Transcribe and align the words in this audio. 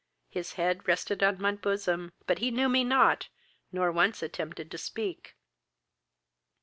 His 0.31 0.53
head 0.53 0.87
rested 0.87 1.21
on 1.21 1.39
my 1.39 1.51
bosom, 1.51 2.13
but 2.25 2.39
he 2.39 2.49
knew 2.49 2.67
me 2.67 2.83
not, 2.83 3.29
nor 3.71 3.91
once 3.91 4.23
attempted 4.23 4.71
to 4.71 4.79
speak. 4.79 5.35